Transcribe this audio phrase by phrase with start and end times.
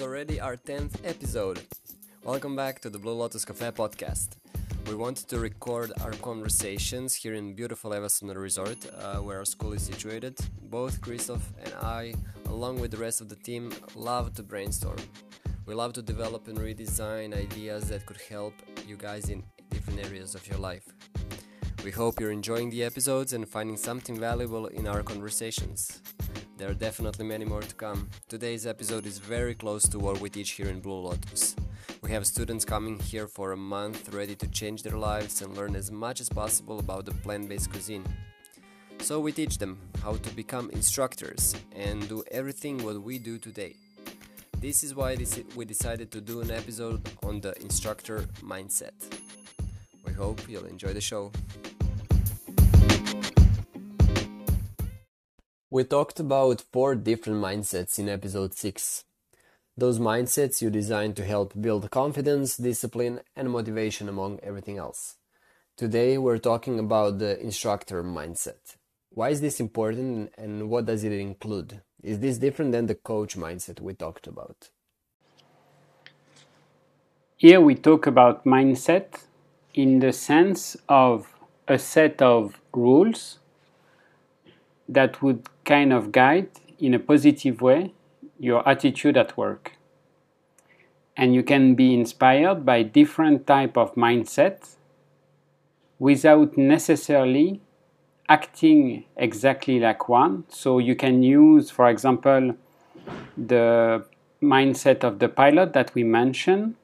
[0.00, 1.60] Already our 10th episode.
[2.24, 4.38] Welcome back to the Blue Lotus Cafe podcast.
[4.88, 9.74] We wanted to record our conversations here in beautiful Evason Resort, uh, where our school
[9.74, 10.38] is situated.
[10.62, 12.14] Both Christoph and I,
[12.46, 14.96] along with the rest of the team, love to brainstorm.
[15.66, 18.54] We love to develop and redesign ideas that could help
[18.86, 20.88] you guys in different areas of your life.
[21.84, 26.00] We hope you're enjoying the episodes and finding something valuable in our conversations.
[26.60, 28.10] There are definitely many more to come.
[28.28, 31.56] Today's episode is very close to what we teach here in Blue Lotus.
[32.02, 35.74] We have students coming here for a month ready to change their lives and learn
[35.74, 38.04] as much as possible about the plant based cuisine.
[38.98, 43.76] So we teach them how to become instructors and do everything what we do today.
[44.58, 45.16] This is why
[45.56, 48.92] we decided to do an episode on the instructor mindset.
[50.04, 51.32] We hope you'll enjoy the show.
[55.72, 59.04] We talked about four different mindsets in episode 6.
[59.76, 65.14] Those mindsets you designed to help build confidence, discipline, and motivation among everything else.
[65.76, 68.78] Today we're talking about the instructor mindset.
[69.10, 71.82] Why is this important and what does it include?
[72.02, 74.70] Is this different than the coach mindset we talked about?
[77.36, 79.22] Here we talk about mindset
[79.72, 81.32] in the sense of
[81.68, 83.39] a set of rules
[84.90, 87.92] that would kind of guide in a positive way
[88.38, 89.72] your attitude at work.
[91.16, 94.76] And you can be inspired by different type of mindset
[95.98, 97.60] without necessarily
[98.28, 100.44] acting exactly like one.
[100.48, 102.54] So you can use for example
[103.36, 104.04] the
[104.42, 106.74] mindset of the pilot that we mentioned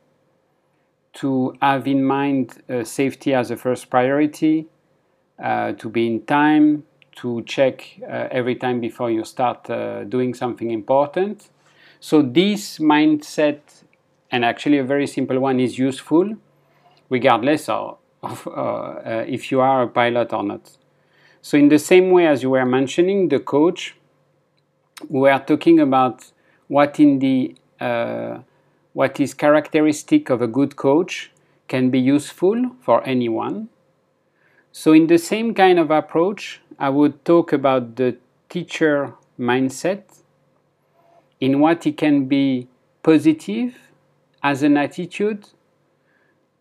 [1.15, 4.67] to have in mind uh, safety as a first priority
[5.43, 6.85] uh, to be in time
[7.17, 11.49] to check uh, every time before you start uh, doing something important.
[12.01, 13.61] So this mindset,
[14.31, 16.37] and actually a very simple one, is useful
[17.09, 20.71] regardless of, of uh, if you are a pilot or not.
[21.43, 23.95] So in the same way as you were mentioning, the coach,
[25.09, 26.33] we are talking about
[26.69, 28.39] what in the uh,
[28.93, 31.31] what is characteristic of a good coach
[31.69, 33.69] can be useful for anyone.
[34.79, 38.19] So in the same kind of approach, I would talk about the
[38.51, 40.03] teacher mindset
[41.41, 42.69] in what it can be
[43.03, 43.75] positive
[44.43, 45.47] as an attitude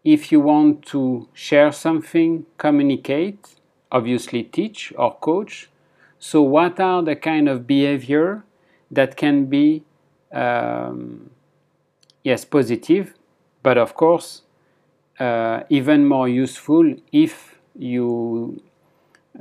[0.06, 3.56] if you want to share something, communicate,
[3.92, 5.70] obviously teach or coach.
[6.18, 8.46] So, what are the kind of behavior
[8.92, 9.84] that can be,
[10.32, 11.32] um,
[12.24, 13.14] yes, positive,
[13.62, 14.44] but of course,
[15.20, 18.62] uh, even more useful if you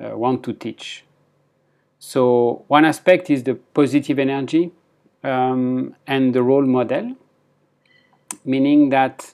[0.03, 1.05] uh, want to teach.
[1.99, 4.72] So one aspect is the positive energy
[5.22, 7.17] um, and the role model,
[8.45, 9.33] meaning that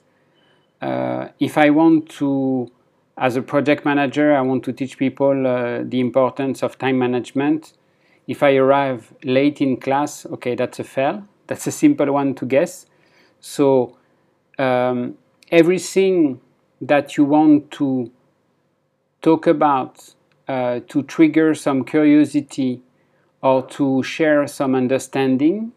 [0.81, 2.71] uh, if I want to,
[3.19, 7.73] as a project manager, I want to teach people uh, the importance of time management.
[8.27, 11.27] If I arrive late in class, okay, that's a fail.
[11.49, 12.87] That's a simple one to guess.
[13.41, 13.97] So
[14.59, 15.17] um,
[15.51, 16.41] everything
[16.81, 18.13] that you want to
[19.23, 20.15] talk about
[20.49, 22.83] uh, to trigger some curiosity
[23.43, 25.73] or to share some understanding,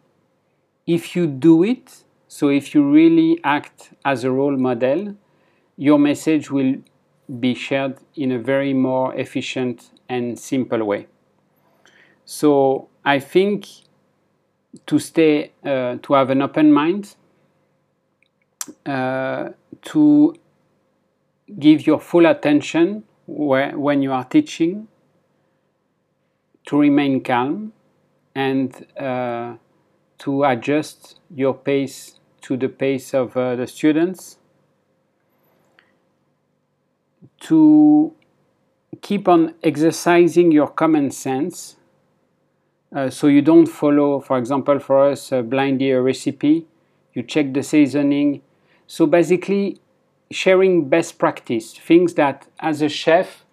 [0.86, 5.16] if you do it, so if you really act as a role model,
[5.78, 6.76] your message will
[7.40, 11.08] be shared in a very more efficient and simple way.
[12.26, 13.68] So I think
[14.88, 17.16] to stay, uh, to have an open mind,
[18.86, 19.50] uh,
[19.84, 20.36] to
[21.60, 24.88] give your full attention where, when you are teaching
[26.66, 27.74] to remain calm
[28.36, 29.56] and uh,
[30.20, 34.38] to adjust your pace to the pace of uh, the students.
[37.42, 38.14] To
[39.02, 41.76] keep on exercising your common sense
[42.96, 46.68] uh, so you don't follow for example for us blindly a recipe.
[47.14, 48.42] You check the seasoning.
[48.88, 49.80] So basically
[50.34, 53.46] sharing best practice, things that as a chef,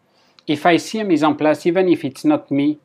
[0.46, 2.78] if I see a mise en place, even if it's not me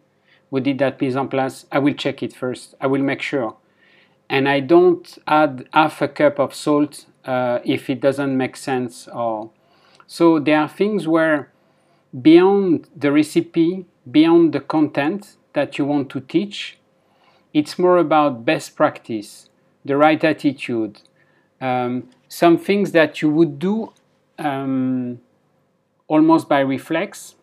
[0.50, 2.76] who did that mise en place, I will check it first.
[2.80, 3.56] I will make sure.
[4.30, 9.08] And I don't add half a cup of salt uh, if it doesn't make sense.
[9.08, 9.52] Or
[10.08, 11.52] so there are things where
[12.22, 16.78] beyond the recipe, beyond the content that you want to teach,
[17.54, 19.50] it's more about best practice,
[19.84, 21.02] the right attitude,
[21.62, 23.92] um, some things that you would do
[24.40, 25.20] um,
[26.08, 27.36] almost by reflex,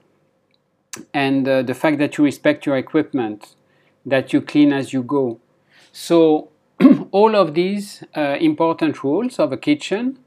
[1.14, 3.55] and uh, the fact that you respect your equipment,
[4.05, 5.41] that you clean as you go.
[5.93, 6.50] So
[7.11, 10.19] all of these uh, important rules of a kitchen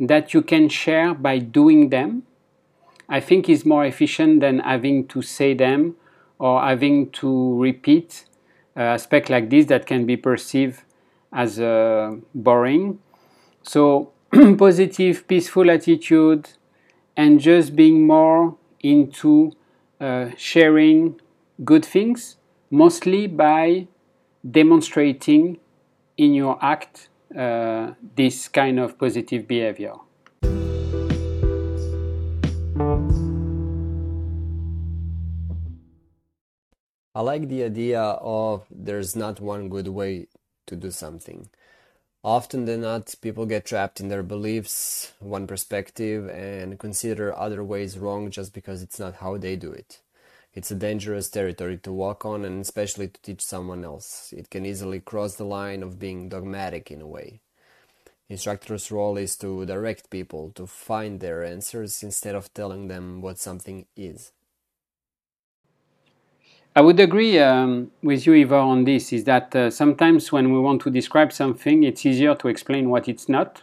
[0.00, 2.24] that you can share by doing them,
[3.08, 5.96] I think is more efficient than having to say them
[6.38, 8.24] or having to repeat
[8.76, 10.82] uh, aspect like this that can be perceived
[11.32, 12.98] as uh, boring.
[13.66, 14.12] So
[14.58, 16.50] positive, peaceful attitude,
[17.16, 19.52] and just being more into
[19.98, 21.18] uh, sharing
[21.64, 22.36] good things,
[22.70, 23.88] mostly by
[24.48, 25.58] demonstrating
[26.18, 29.94] in your act uh, this kind of positive behavior.
[37.14, 40.26] I like the idea of there's not one good way
[40.66, 41.48] to do something.
[42.24, 47.98] Often than not, people get trapped in their beliefs, one perspective, and consider other ways
[47.98, 50.00] wrong just because it's not how they do it.
[50.54, 54.32] It's a dangerous territory to walk on and especially to teach someone else.
[54.34, 57.40] It can easily cross the line of being dogmatic in a way.
[58.30, 63.38] Instructor's role is to direct people to find their answers instead of telling them what
[63.38, 64.32] something is.
[66.76, 69.12] I would agree um, with you, Ivor, on this.
[69.12, 73.08] Is that uh, sometimes when we want to describe something, it's easier to explain what
[73.08, 73.62] it's not.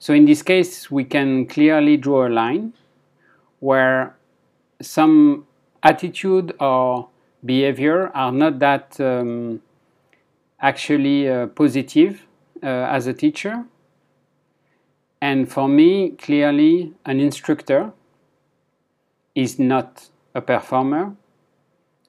[0.00, 2.72] So in this case, we can clearly draw a line
[3.60, 4.16] where
[4.82, 5.46] some
[5.84, 7.08] attitude or
[7.44, 9.62] behavior are not that um,
[10.60, 12.26] actually uh, positive
[12.60, 13.64] uh, as a teacher.
[15.22, 17.92] And for me, clearly, an instructor
[19.36, 21.14] is not a performer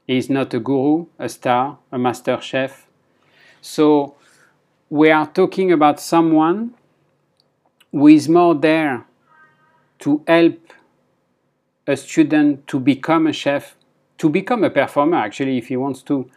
[0.08, 2.88] he is not a guru, a star, a master chef.
[3.62, 4.16] So
[4.90, 6.74] we are talking about someone
[7.92, 9.06] who is more there
[10.00, 10.74] to help
[11.88, 13.76] a student to become a chef,
[14.18, 16.30] to become a performer, actually, if he wants to.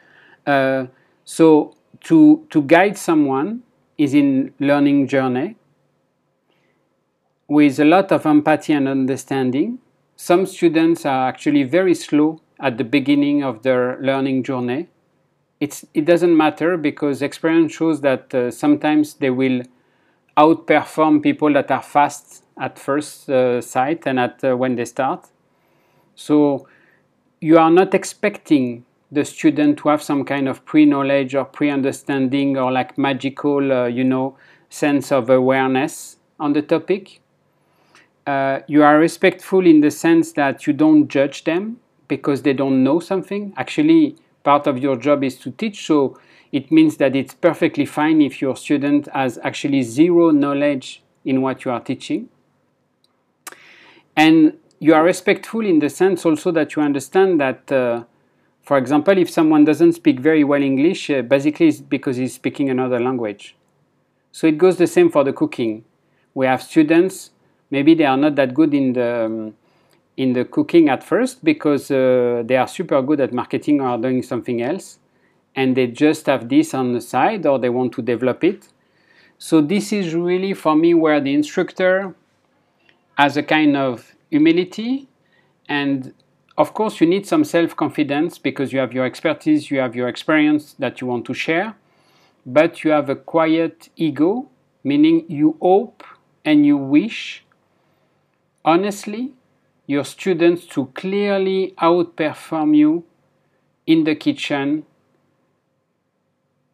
[0.46, 0.86] Uh,
[1.24, 3.62] so to, to guide someone
[3.96, 5.56] is in learning journey
[7.48, 9.78] with a lot of empathy and understanding.
[10.16, 14.88] Some students are actually very slow at the beginning of their learning journey.
[15.60, 19.62] It's, it doesn't matter because experience shows that uh, sometimes they will
[20.36, 25.28] outperform people that are fast at first uh, sight and at uh, when they start.
[26.14, 26.68] So
[27.40, 32.72] you are not expecting the student to have some kind of pre-knowledge or pre-understanding or
[32.72, 34.36] like magical, uh, you know,
[34.70, 37.20] sense of awareness on the topic.
[38.26, 41.78] Uh, you are respectful in the sense that you don't judge them
[42.08, 43.52] because they don't know something.
[43.56, 46.18] Actually, part of your job is to teach, so
[46.52, 51.64] it means that it's perfectly fine if your student has actually zero knowledge in what
[51.64, 52.28] you are teaching.
[54.16, 58.04] And you are respectful in the sense also that you understand that, uh,
[58.62, 62.70] for example, if someone doesn't speak very well English, uh, basically it's because he's speaking
[62.70, 63.56] another language.
[64.30, 65.84] So it goes the same for the cooking.
[66.34, 67.30] We have students,
[67.70, 69.54] maybe they are not that good in the um,
[70.16, 74.22] in the cooking at first because uh, they are super good at marketing or doing
[74.22, 74.98] something else
[75.56, 78.68] and they just have this on the side or they want to develop it.
[79.38, 82.14] So this is really for me where the instructor
[83.16, 85.08] has a kind of humility
[85.68, 86.12] and
[86.56, 90.74] of course you need some self-confidence because you have your expertise, you have your experience
[90.78, 91.74] that you want to share,
[92.46, 94.48] but you have a quiet ego,
[94.84, 96.04] meaning you hope
[96.44, 97.44] and you wish
[98.64, 99.32] honestly
[99.86, 103.04] your students to clearly outperform you
[103.86, 104.84] in the kitchen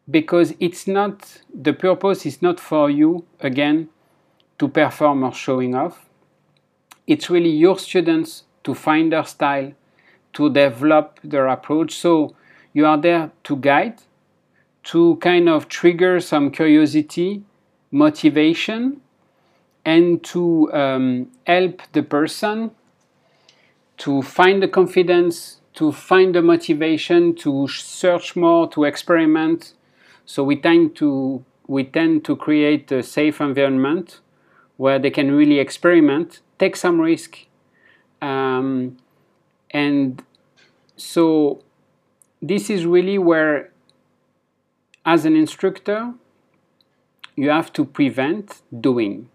[0.09, 3.89] because it's not the purpose is not for you again
[4.59, 6.09] to perform or showing off.
[7.07, 9.73] It's really your students to find their style
[10.33, 11.95] to develop their approach.
[11.95, 12.35] So
[12.73, 14.01] you are there to guide
[14.83, 17.43] to kind of trigger some curiosity
[17.91, 19.01] motivation
[19.85, 22.71] and to um, help the person
[24.01, 29.73] to find the confidence, to find the motivation, to search more, to experiment.
[30.25, 34.19] So we tend to we tend to create a safe environment
[34.77, 37.45] where they can really experiment, take some risk,
[38.21, 38.97] um,
[39.69, 40.23] and
[40.97, 41.61] so
[42.41, 43.71] this is really where,
[45.05, 46.13] as an instructor,
[47.35, 49.29] you have to prevent doing,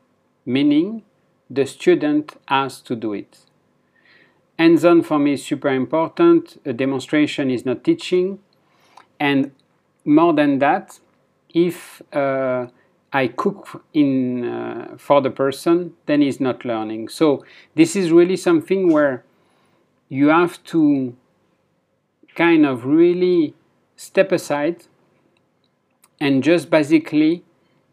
[0.45, 1.05] meaning
[1.49, 3.46] the student has to do it.
[4.59, 6.61] Hands-on for me is super important.
[6.65, 8.39] A demonstration is not teaching.
[9.21, 9.53] And
[10.05, 10.99] more than that,
[11.55, 12.67] if uh,
[13.13, 17.09] I cook in uh, for the person, then he's not learning.
[17.09, 17.45] So
[17.75, 19.25] this is really something where
[20.09, 21.17] you have to
[22.35, 23.55] kind of really
[23.97, 24.85] step aside
[26.21, 27.43] and just basically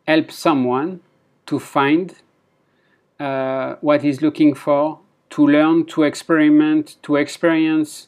[0.08, 1.00] help someone
[1.46, 2.16] to find
[3.20, 5.00] uh, what he's looking for,
[5.34, 8.08] to learn, to experiment, to experience,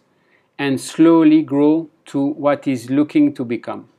[0.60, 3.89] and slowly grow to what is looking to become.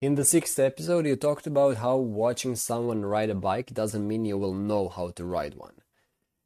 [0.00, 4.24] In the sixth episode, you talked about how watching someone ride a bike doesn't mean
[4.24, 5.74] you will know how to ride one.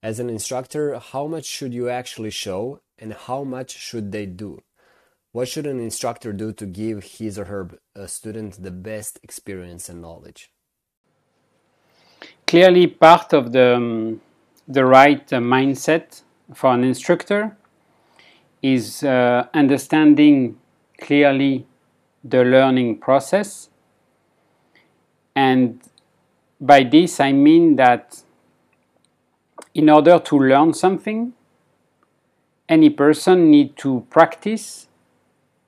[0.03, 4.63] As an instructor, how much should you actually show and how much should they do?
[5.33, 9.89] What should an instructor do to give his or her uh, student the best experience
[9.89, 10.51] and knowledge?
[12.49, 14.21] Clearly, part of the, um,
[14.67, 16.23] the right uh, mindset
[16.53, 17.57] for an instructor
[18.61, 20.59] is uh, understanding
[21.01, 21.65] clearly
[22.25, 23.69] the learning process.
[25.37, 25.81] And
[26.61, 28.21] by this, I mean that
[29.75, 31.35] in order to learn something,
[32.69, 34.89] any person need to practice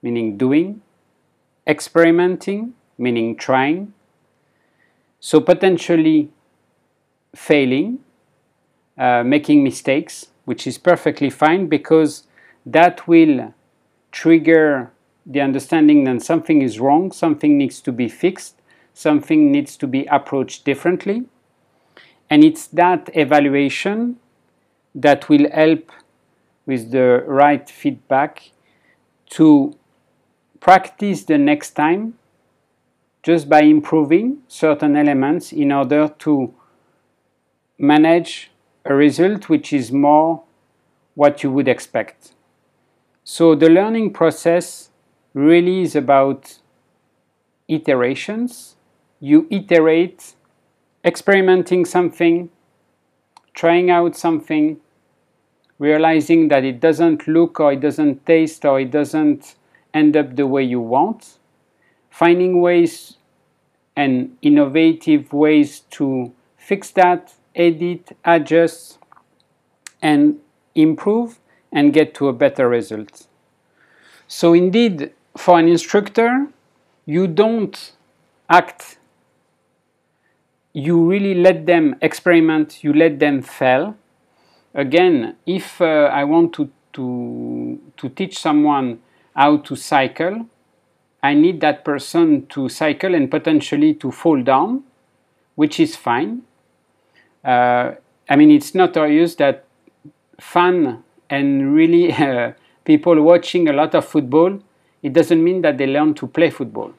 [0.03, 0.81] meaning doing,
[1.65, 3.93] experimenting, meaning trying,
[5.19, 6.29] so potentially
[7.35, 7.99] failing,
[8.97, 12.27] uh, making mistakes, which is perfectly fine because
[12.65, 13.53] that will
[14.11, 14.91] trigger
[15.25, 18.61] the understanding that something is wrong, something needs to be fixed,
[18.93, 21.23] something needs to be approached differently.
[22.29, 24.17] And it's that evaluation
[24.93, 25.91] that will help
[26.65, 28.51] with the right feedback
[29.31, 29.75] to
[30.63, 32.13] practice the next time
[33.21, 36.53] just by improving certain elements in order to
[37.77, 38.49] manage
[38.85, 40.41] a result which is more
[41.15, 42.31] what you would expect.
[43.25, 44.89] So the learning process
[45.33, 46.59] really is about
[47.67, 48.77] iterations.
[49.19, 50.33] You iterate,
[51.03, 52.49] experimenting something,
[53.53, 54.77] trying out something,
[55.77, 59.55] realizing that it doesn't look or it doesn't taste or it doesn't
[59.93, 61.37] end up the way you want,
[62.09, 63.17] finding ways
[63.95, 68.97] and innovative ways to fix that, edit, adjust,
[70.01, 70.39] and
[70.75, 71.39] improve
[71.71, 73.27] and get to a better result.
[74.27, 76.47] So, indeed, for an instructor,
[77.05, 77.93] you don't
[78.49, 78.97] act,
[80.73, 83.95] you really let them experiment, you let them fail.
[84.73, 88.99] Again, if uh, I want to, to, to teach someone
[89.35, 90.45] how to cycle,
[91.21, 94.83] I need that person to cycle and potentially to fall down,
[95.55, 96.43] which is fine.
[97.43, 97.91] Uh,
[98.29, 99.65] I mean, it's notorious that
[100.39, 104.59] fun and really uh, people watching a lot of football,
[105.01, 106.93] it doesn't mean that they learn to play football.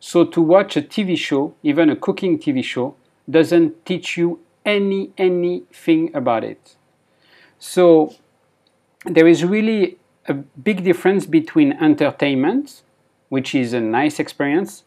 [0.00, 2.94] So to watch a TV show, even a cooking TV show,
[3.28, 6.76] doesn't teach you any anything about it.
[7.58, 8.14] So
[9.04, 12.82] there is really a big difference between entertainment,
[13.28, 14.84] which is a nice experience,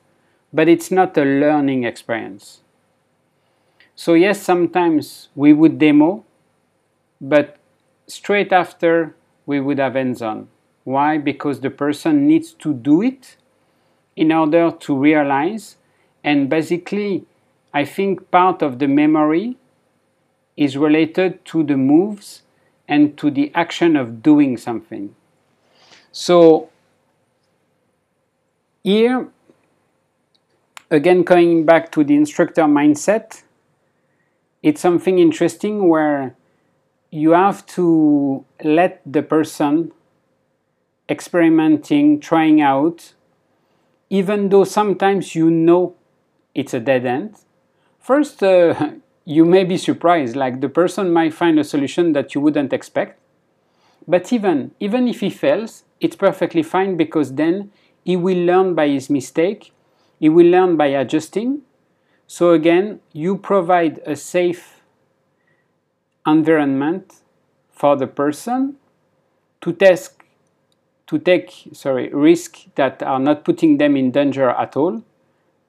[0.53, 2.62] but it's not a learning experience.
[3.96, 6.24] So, yes, sometimes we would demo,
[7.20, 7.58] but
[8.08, 9.15] straight after
[9.46, 10.48] we would have hands on.
[10.84, 11.17] Why?
[11.17, 13.38] Because the person needs to do it
[14.15, 15.77] in order to realize,
[16.24, 17.25] and basically,
[17.74, 19.58] I think part of the memory
[20.56, 22.41] is related to the moves
[22.88, 25.13] and to the action of doing something.
[26.11, 26.69] So
[28.83, 29.27] here,
[30.89, 33.43] again, going back to the instructor mindset,
[34.63, 36.35] it's something interesting where
[37.11, 39.91] you have to let the person
[41.09, 43.13] experimenting, trying out,
[44.09, 45.95] even though sometimes you know
[46.53, 47.35] it's a dead end.
[47.99, 48.91] First, uh,
[49.25, 53.19] you may be surprised, like the person might find a solution that you wouldn't expect.
[54.07, 57.72] But even, even if he fails, it's perfectly fine because then
[58.04, 59.74] he will learn by his mistake,
[60.20, 61.62] he will learn by adjusting.
[62.27, 64.82] So again, you provide a safe
[66.25, 67.13] environment
[67.72, 68.75] for the person
[69.62, 70.13] to test
[71.08, 75.04] to take sorry risks that are not putting them in danger at all,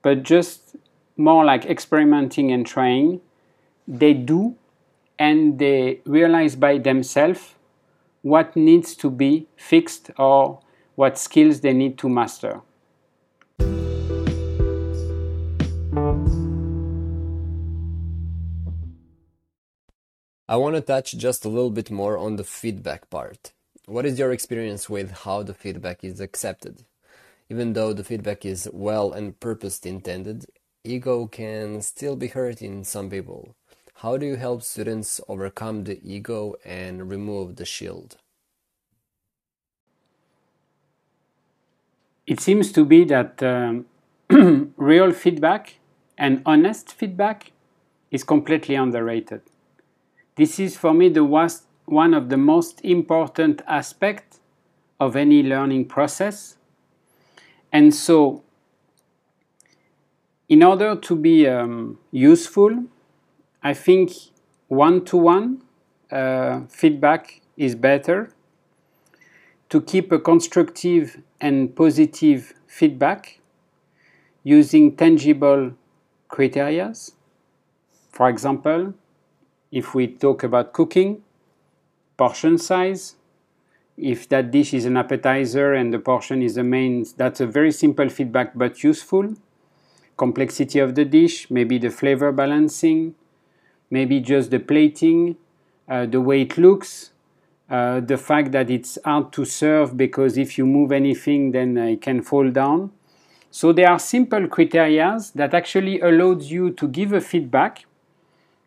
[0.02, 0.76] but just
[1.16, 3.20] more like experimenting and trying.
[3.86, 4.56] They do
[5.18, 7.54] and they realize by themselves
[8.22, 10.60] what needs to be fixed or
[10.94, 12.60] what skills they need to master.
[20.50, 23.52] I want to touch just a little bit more on the feedback part.
[23.84, 26.86] What is your experience with how the feedback is accepted?
[27.50, 30.46] Even though the feedback is well and purposed intended,
[30.84, 33.54] ego can still be hurt in some people.
[34.02, 38.16] How do you help students overcome the ego and remove the shield?
[42.24, 43.86] It seems to be that um,
[44.76, 45.80] real feedback
[46.16, 47.50] and honest feedback
[48.12, 49.40] is completely underrated.
[50.36, 54.38] This is for me the worst, one of the most important aspects
[55.00, 56.56] of any learning process.
[57.72, 58.44] And so,
[60.48, 62.84] in order to be um, useful,
[63.62, 64.12] I think
[64.68, 65.62] one to one
[66.68, 68.30] feedback is better.
[69.70, 73.40] To keep a constructive and positive feedback
[74.42, 75.72] using tangible
[76.28, 76.94] criteria.
[78.10, 78.94] For example,
[79.70, 81.22] if we talk about cooking,
[82.16, 83.16] portion size,
[83.98, 87.70] if that dish is an appetizer and the portion is the main, that's a very
[87.70, 89.34] simple feedback but useful.
[90.16, 93.14] Complexity of the dish, maybe the flavor balancing,
[93.90, 95.36] maybe just the plating,
[95.88, 97.10] uh, the way it looks,
[97.70, 102.00] uh, the fact that it's hard to serve because if you move anything then it
[102.00, 102.90] can fall down.
[103.50, 107.84] So there are simple criteria that actually allows you to give a feedback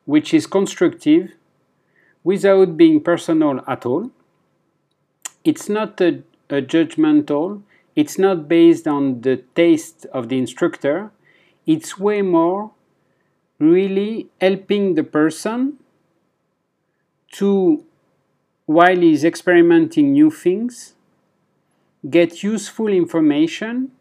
[0.05, 1.31] which is constructive
[2.23, 4.11] without being personal at all.
[5.43, 7.61] It's not a, a judgmental,
[7.95, 11.11] it's not based on the taste of the instructor,
[11.65, 12.71] it's way more
[13.61, 15.77] really helping the person
[17.33, 17.85] to,
[18.65, 20.95] while he's experimenting new things,
[22.09, 23.91] get useful information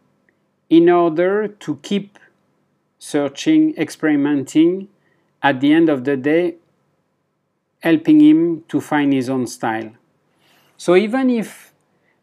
[0.69, 2.17] in order to keep
[2.97, 4.87] searching, experimenting,
[5.43, 6.55] at the end of the day,
[7.81, 9.91] helping him to find his own style.
[10.77, 11.73] So even if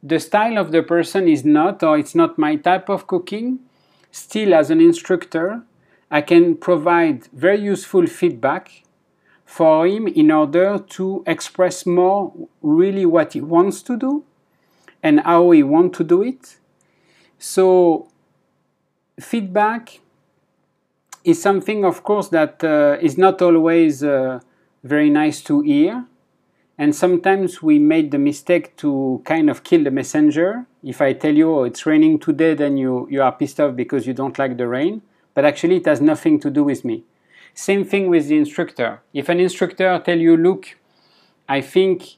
[0.03, 3.61] the style of the person is not, or it's not my type of cooking,
[4.11, 5.63] still as an instructor,
[6.11, 8.85] I can provide very useful feedback
[9.45, 14.25] for him in order to express more really what he wants to do
[15.03, 16.57] and how he wants to do it.
[17.39, 18.09] So,
[19.21, 20.01] feedback
[21.25, 24.41] is something, of course, that uh, is not always uh,
[24.83, 26.07] very nice to hear.
[26.77, 30.67] And sometimes we made the mistake to kind of kill the messenger.
[30.83, 34.07] If I tell you, oh, it's raining today, then you, you are pissed off because
[34.07, 35.03] you don't like the rain.
[35.39, 37.05] But actually, it has nothing to do with me.
[37.55, 39.03] Same thing with the instructor.
[39.15, 40.77] If an instructor tell you, look,
[41.49, 42.17] I think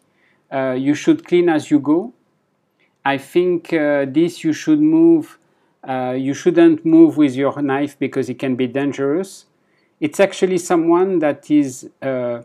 [0.50, 2.14] uh, you should clean as you go.
[3.04, 5.38] I think uh, this you should move.
[5.86, 9.44] Uh, you shouldn't move with your knife because it can be dangerous.
[10.00, 12.40] It's actually someone that is uh,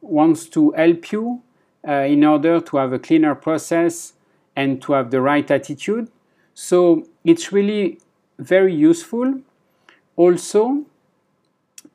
[0.00, 1.42] wants to help you
[1.86, 4.14] uh, in order to have a cleaner process
[4.56, 6.10] and to have the right attitude.
[6.54, 8.00] So it's really
[8.40, 9.42] very useful.
[10.18, 10.84] Also,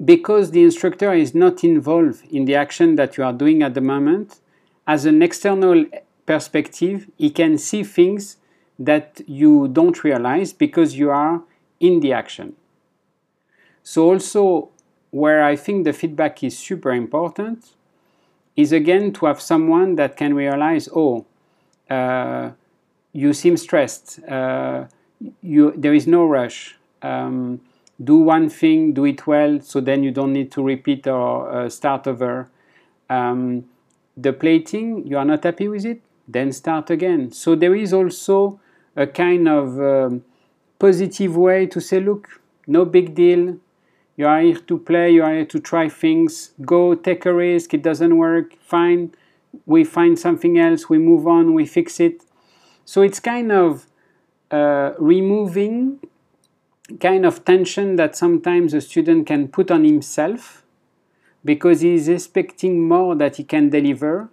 [0.04, 3.82] because the instructor is not involved in the action that you are doing at the
[3.82, 4.40] moment,
[4.88, 5.84] as an external
[6.26, 8.38] perspective, he can see things
[8.80, 11.44] that you don't realize because you are
[11.82, 12.56] in the action.
[13.84, 14.70] So, also,
[15.12, 17.74] where I think the feedback is super important
[18.56, 21.26] is again to have someone that can realize, oh,
[21.90, 22.52] uh,
[23.12, 24.86] you seem stressed, uh,
[25.42, 26.78] you, there is no rush.
[27.02, 27.60] Um,
[28.02, 31.70] do one thing, do it well, so then you don't need to repeat or uh,
[31.70, 32.50] start over.
[33.10, 33.66] Um,
[34.16, 37.32] the plating, you are not happy with it, then start again.
[37.32, 38.60] So there is also
[38.96, 40.24] a kind of um,
[40.80, 43.58] positive way to say, look, no big deal.
[44.16, 46.52] You are here to play, you are here to try things.
[46.62, 49.12] Go take a risk, it doesn't work, fine.
[49.66, 52.24] We find something else, we move on, we fix it.
[52.86, 53.88] So it's kind of
[54.52, 56.00] uh, removing
[57.00, 60.64] kind of tension that sometimes a student can put on himself
[61.46, 64.30] because he is expecting more that he can deliver,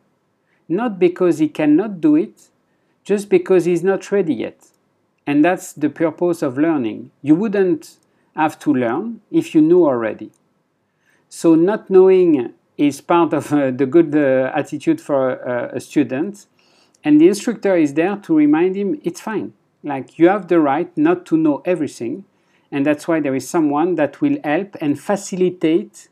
[0.69, 2.49] not because he cannot do it,
[3.05, 4.67] just because he's not ready yet.
[5.27, 7.11] And that's the purpose of learning.
[7.23, 7.97] You wouldn't
[8.37, 10.31] have to learn if you knew already.
[11.29, 16.47] So, not knowing is part of uh, the good uh, attitude for uh, a student,
[17.05, 19.53] and the instructor is there to remind him it's fine.
[19.83, 22.25] Like, you have the right not to know everything,
[22.73, 26.09] and that's why there is someone that will help and facilitate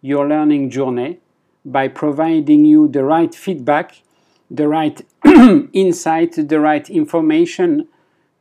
[0.00, 1.18] your learning journey
[1.64, 4.02] by providing you the right feedback,
[4.50, 5.00] the right
[5.72, 7.88] insight, the right information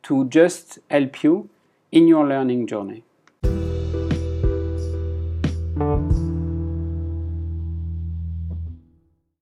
[0.03, 1.49] to just help you
[1.91, 3.03] in your learning journey.